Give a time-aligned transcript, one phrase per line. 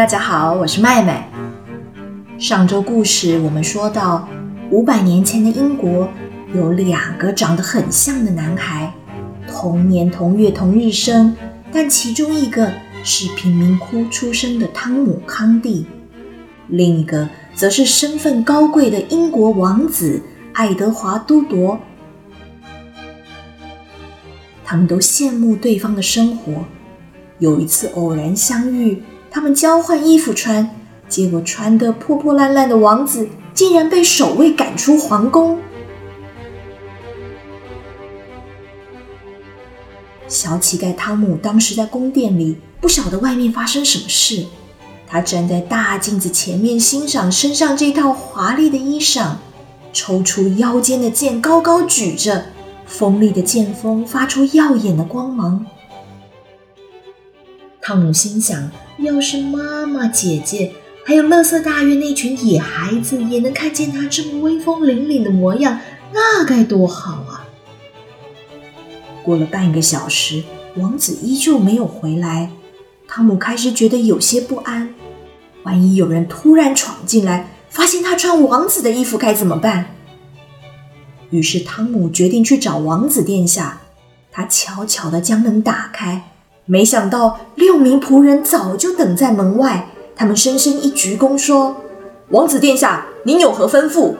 [0.00, 1.28] 大家好，我是麦麦。
[2.38, 4.26] 上周故事我们说到，
[4.70, 6.08] 五百年前的英国
[6.54, 8.94] 有两个长得很像的男孩，
[9.46, 11.36] 同年同月同日生，
[11.70, 12.72] 但其中一个
[13.04, 15.84] 是贫民窟出生的汤姆康蒂，
[16.68, 20.22] 另一个则是身份高贵的英国王子
[20.54, 21.78] 爱德华都铎。
[24.64, 26.64] 他们都羡慕对方的生活。
[27.38, 30.68] 有一次偶然相遇，他们交换衣服穿，
[31.08, 35.58] 结果穿得破破烂烂的王子竟然被守卫赶出皇宫。
[40.26, 44.46] 小乞丐汤姆当时在宫殿里，不晓得外面发生什么事。
[45.06, 49.34] 他站在大镜子前面欣赏身上这套华丽的衣裳，
[49.92, 52.46] 抽出腰间的剑，高高举着。
[52.86, 55.64] 锋利的剑锋发出耀眼的光芒。
[57.82, 60.72] 汤姆心想：要是妈妈、姐姐，
[61.04, 65.80] 还有乐色大院那群野孩子也能看见他这么威风凛凛的模样，
[66.12, 67.48] 那该多好啊！
[69.22, 70.44] 过了半个小时，
[70.76, 72.50] 王子依旧没有回来。
[73.08, 74.94] 汤姆开始觉得有些不安，
[75.62, 79.94] 万一有人突然闯进来，发现他穿王子的衣服，该怎么办？
[81.30, 83.80] 于是，汤姆决定去找王子殿下。
[84.32, 86.29] 他悄悄地将门打开，
[86.70, 89.88] 没想到六名仆人早就等在门外。
[90.14, 91.78] 他们深深一鞠躬，说
[92.30, 94.14] ：“王子殿下，您有何吩咐？”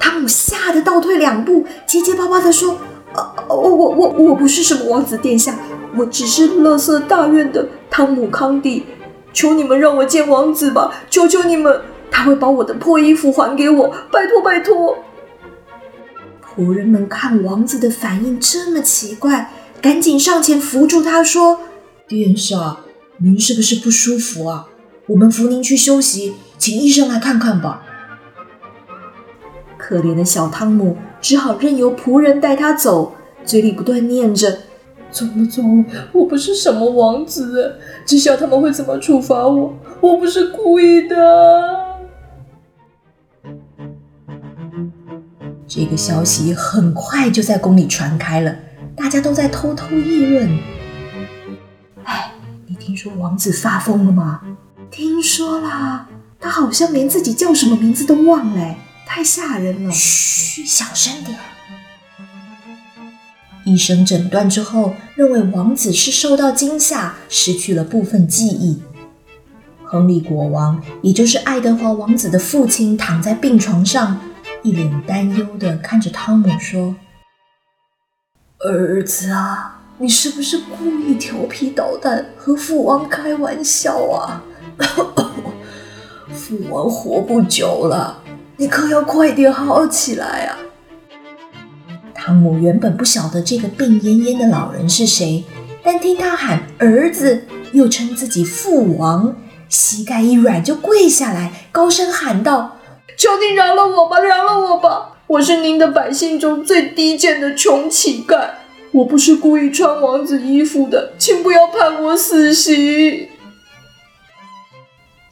[0.00, 2.78] 汤姆吓得倒退两步，结结巴巴地说
[3.14, 5.54] ：“呃，我我我我不是什么王子殿下，
[5.96, 8.84] 我只是乐色大院的汤姆康蒂。
[9.32, 14.98] 求你们让我见王子吧，求求你们，他会把我的破衣服还给我，拜托拜托。”
[16.56, 21.60] 仆人们看王子的反应这么奇怪，赶紧上前扶住他，说
[22.06, 22.80] ：“殿下，
[23.18, 24.68] 您是不是不舒服啊？
[25.06, 27.86] 我们扶您去休息，请医生来看看吧。”
[29.78, 33.14] 可怜的小汤姆只好任由仆人带他走，
[33.44, 34.58] 嘴里不断念着
[35.10, 41.16] ：“走了走了，我不是什么王子，知晓他们会怎么处罚我，我不是故意的。”
[45.66, 48.54] 这个消息很快就在宫里传开了，
[48.96, 50.58] 大家都在偷偷议论。
[52.04, 52.32] 哎，
[52.66, 54.42] 你听说王子发疯了吗？
[54.90, 56.08] 听说啦，
[56.38, 59.92] 他好像连自己叫什么名字都忘了，太吓人了。
[59.92, 61.38] 嘘，小声点。
[63.64, 68.82] 医生诊断之后，认为王子是受到惊吓，失去了部分记忆。
[69.84, 74.20] 亨利国王，也就是爱德华王子的父亲，躺在病床上。
[74.62, 76.94] 一脸担忧的看着汤姆说
[78.62, 84.42] ：“儿子啊，你是不是故意调皮捣蛋，和父王开玩笑啊？
[86.30, 88.22] 父王活不久了，
[88.58, 90.58] 你可要快点好起来啊！”
[92.14, 95.42] 汤姆原本不晓得这个病恹恹的老人是谁，
[95.82, 99.34] 但听他喊儿子，又称自己父王，
[99.70, 102.76] 膝盖一软就跪下来，高声喊道。
[103.16, 105.12] 求你饶了我吧，饶了我吧！
[105.30, 108.50] 我是您的百姓中最低贱的穷乞丐，
[108.90, 113.28] 我不是故意穿王子衣服的，请不要判我死刑。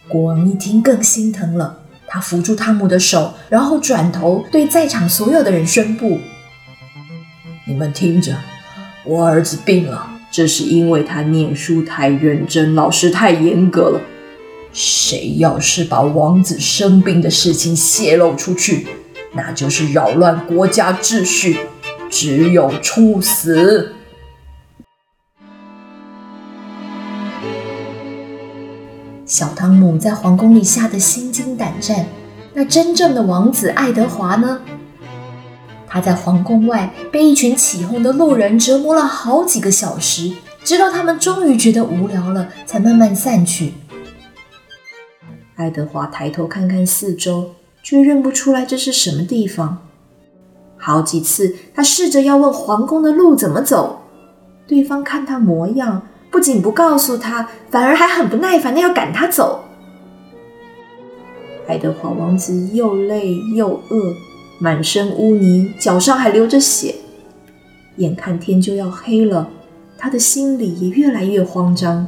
[0.07, 6.21] 国王一听更心疼了，他扶住汤姆的手，然后转头对在场所有的人宣布
[7.67, 8.37] ：“你们听着，
[9.05, 14.01] 我儿子病了，这是因为他念书太认真，老师太严格了。”
[14.73, 18.87] 谁要是把王子生病的事情泄露出去，
[19.33, 21.61] 那就是扰乱国家秩序，
[22.11, 23.95] 只有处死。
[29.27, 32.07] 小汤姆在皇宫里吓得心惊胆战。
[32.55, 34.61] 那真正的王子爱德华呢？
[35.87, 40.33] 他在皇宫外被一群起哄的路人折磨了好几个小时，
[40.65, 43.75] 直到他们终于觉得无聊了，才慢慢散去。
[45.57, 47.55] 爱德华抬头看看四周，
[47.89, 49.79] 却认不出来这是什么地方。
[50.77, 54.03] 好几次，他试着要问皇宫的路怎么走，
[54.67, 59.65] 对方看他模样，不仅不告诉他，反而还很不耐烦的要赶他走。
[61.67, 64.15] 爱德华王子又累又饿，
[64.59, 66.95] 满身污泥，脚上还流着血，
[67.97, 69.49] 眼看天就要黑了，
[69.97, 72.07] 他的心里也越来越慌张。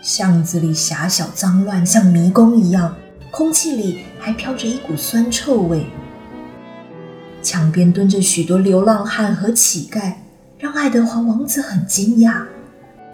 [0.00, 2.96] 巷子里狭小脏乱，像迷宫一样，
[3.36, 5.84] 空气里还飘着一股酸臭味。
[7.42, 10.14] 墙边蹲着许多流浪汉和乞丐，
[10.58, 12.40] 让爱德华王子很惊讶。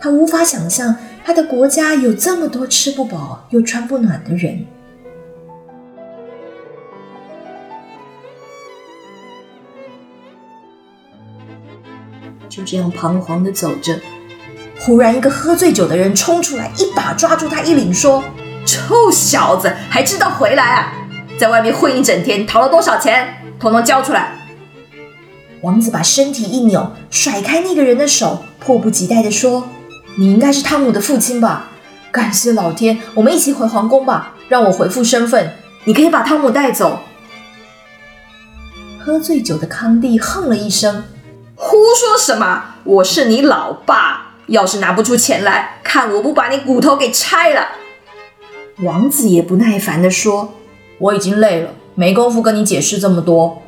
[0.01, 4.65] 他无法想象他的国家有这么多吃不饱又穿不暖的人。
[12.49, 13.99] 就这样彷徨的走着，
[14.79, 18.23] 忽然一个喝醉酒的人冲出来，一把抓住他衣领，说
[18.67, 20.93] ：“臭小子，还知道回来啊！
[21.39, 23.55] 在外面混一整天，逃了多少钱？
[23.59, 24.39] 统统交出来！”
[25.63, 29.69] 王子把身体一扭，甩开那个人的手，迫不及待地说
[30.19, 31.69] ：“你应该是汤姆的父亲吧？
[32.11, 35.55] 感谢老天，我们一起回皇宫吧，让我回复身份。
[35.85, 37.01] 你可以把汤姆带走。”
[39.05, 41.05] 喝醉酒的康帝哼了一声。
[41.57, 42.65] 胡说什么？
[42.85, 47.69] 我是你老爸，要是拿不出钱来，看我不把你骨头给拆了！
[48.81, 50.55] 王子也不耐烦地说
[50.99, 53.61] ：“我已经累了，没工夫跟你解释这么多。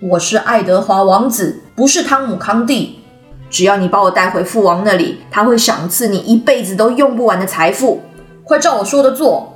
[0.00, 2.98] 我是爱德华王子，不是汤姆康帝。
[3.48, 8.02] 只要你把我带回父王那里，他会赏赐你一辈子都用不完的财富。
[8.42, 9.54] 快照我说的做。”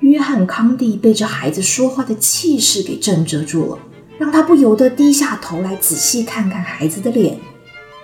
[0.00, 3.78] 约翰康帝被这孩子说话的气势给震慑住了。
[4.16, 7.36] 让他不由得低下头来仔细看看孩子的脸，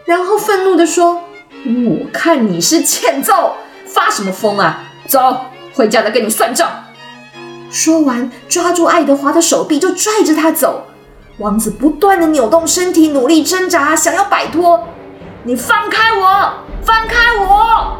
[0.04, 1.22] 然后愤怒地说
[1.64, 3.52] ：“我看你是欠揍，
[3.86, 4.89] 发什么疯啊？
[5.10, 6.70] 走，回家再跟你算账。”
[7.68, 10.86] 说完，抓住爱德华的手臂就拽着他走。
[11.38, 14.86] 王子不断的扭动身体，努力挣扎，想要摆脱。
[15.42, 16.52] 你放开我！
[16.82, 17.96] 放开我！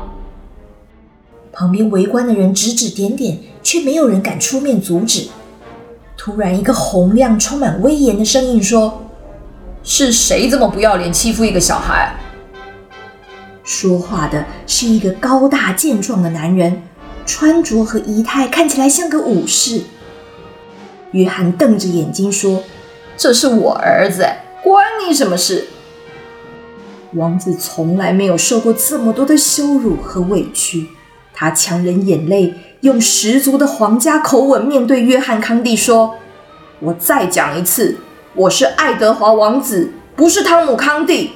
[1.53, 5.29] 旁边围观的人指指点点，却没有人敢出面阻止。
[6.17, 9.03] 突然，一个洪亮、充满威严的声音说
[9.83, 12.15] ：“是谁这么不要脸，欺负一个小孩？”
[13.65, 16.83] 说话的是一个高大健壮的男人，
[17.25, 19.83] 穿着和仪态看起来像个武士。
[21.13, 22.63] 约翰瞪着眼睛说
[23.17, 24.27] ：“这是我儿子，
[24.63, 25.67] 关你什么事？”
[27.15, 30.89] 王子从来没有受过这么多的羞辱和委屈，
[31.35, 32.55] 他强忍眼泪。
[32.83, 36.15] 用十足的皇家口吻面对约翰康帝说
[36.81, 37.99] ：“我再讲一次，
[38.35, 41.33] 我是爱德华王子，不是汤姆康帝。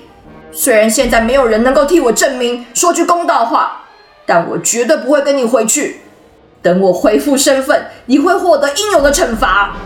[0.53, 3.84] 虽然现在没有人能够替我证明，说句公道话，
[4.27, 6.01] 但我绝对不会跟你回去。
[6.63, 9.77] 等我恢复身份，你会获得应有的惩罚。”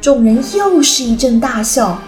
[0.00, 2.00] 众人又是一阵大笑，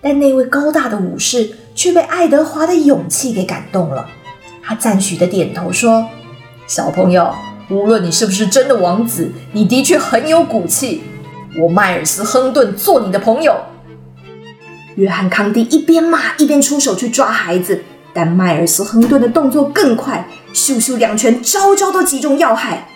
[0.00, 4.08] 但那位高大的武士却被爱德华的勇气给感动了，
[4.62, 6.08] 他赞许的点头说。
[6.66, 7.34] 小朋友，
[7.68, 11.02] 无论你是不是真的王子，你的确很有骨气。
[11.58, 13.56] 我迈尔斯·亨顿做你的朋友。
[14.96, 22.88] 约翰·康帝一边骂一边出手去抓孩子，但迈尔斯·亨顿的动作更快，咻咻两拳，招招都击中要害。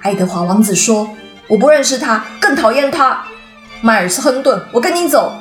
[0.00, 1.10] 爱德华王子说
[1.48, 3.24] ：“我不认识他，更讨厌他。”
[3.82, 5.34] 迈尔斯·亨顿，我跟你走。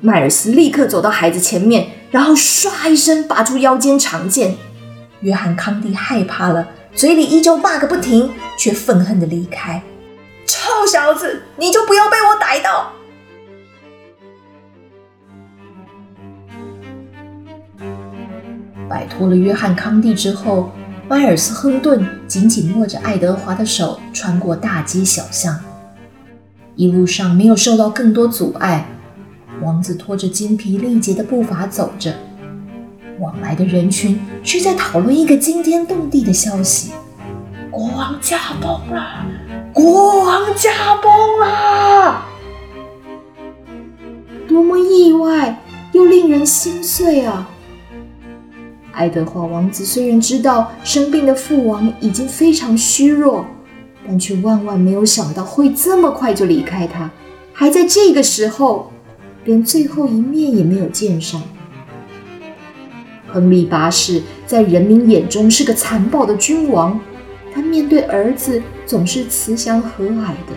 [0.00, 4.56] 迈尔斯立刻走到孩子前面，然后唰一声拔出腰间长剑。
[5.20, 9.82] 约翰康帝害怕了，嘴里依旧骂个不停，却愤恨的离开。
[10.46, 12.92] 臭小子，你就不要被我逮到！
[19.00, 20.70] 摆脱了约翰康帝之后，
[21.08, 25.58] 迈尔斯亨顿紧紧握着爱德华的手，穿过大街小巷。
[26.76, 28.86] 一路上没有受到更多阻碍，
[29.62, 32.12] 王子拖着精疲力竭的步伐走着。
[33.18, 36.92] 往来的人群却在讨论一个惊天动地的消息：
[37.70, 39.24] 国王驾崩了！
[39.72, 42.22] 国王驾崩了！
[44.46, 45.58] 多么意外
[45.92, 47.48] 又令人心碎啊！
[49.00, 53.46] 爱德华王子虽然知道生病的父王已经非常虚弱，
[54.06, 57.10] 但却万万没有想到会这么快就离开他，
[57.50, 58.92] 还在这个时候
[59.46, 61.40] 连最后一面也没有见上。
[63.26, 67.00] 亨利八世在人民眼中是个残暴的君王，
[67.54, 70.52] 他面对儿子总是慈祥和蔼的。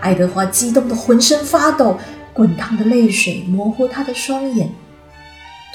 [0.00, 1.96] 爱德华激动的浑身发抖，
[2.32, 4.68] 滚烫的泪水模糊他的双眼。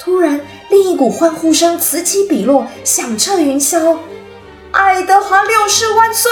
[0.04, 3.96] 突然，另一股欢呼声此起彼落，响彻云霄
[4.72, 6.28] ：“爱德华六世万岁！”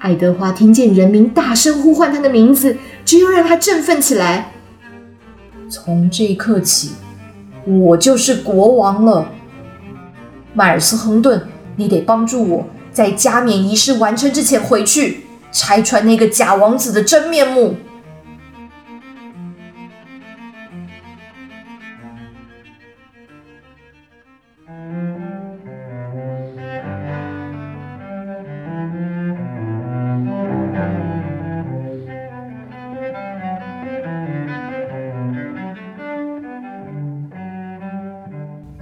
[0.00, 4.52] 爱德华听见人民大声呼唤他的名字，只有让他振奋起来。
[5.70, 6.90] 从这一刻起，
[7.64, 9.30] 我就是国王了。
[10.52, 17.76] 迈尔斯·亨顿，你得帮助我在加冕仪式完成之前回去，拆穿那个假王子的真面目。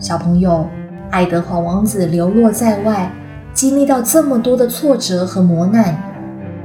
[0.07, 0.65] 小朋友，
[1.11, 3.11] 爱德华王子流落在外，
[3.53, 6.01] 经历到这么多的挫折和磨难，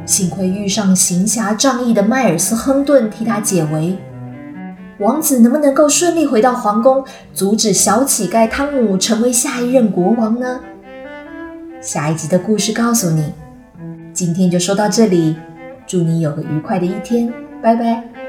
[0.06, 3.98] 幸亏遇上行侠仗义的迈尔斯·亨顿替他解围。
[5.00, 10.60] 王子能不能够顺利回到皇宫，阻止小乞丐汤姆成为下一任国王呢？
[11.82, 13.34] 下一集的故事告诉你。
[14.14, 15.36] 今天就说到这里，
[15.88, 18.21] 祝你有个愉快的一天，拜拜。